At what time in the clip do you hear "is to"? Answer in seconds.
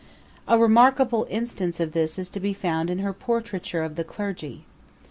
2.17-2.39